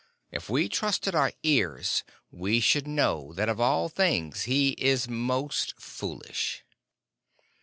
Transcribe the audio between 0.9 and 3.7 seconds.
our ears we should know that of